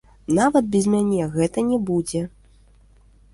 Нават 0.37 0.71
без 0.75 0.87
мяне 0.93 1.27
гэта 1.35 1.59
не 1.69 1.79
будзе. 1.91 2.23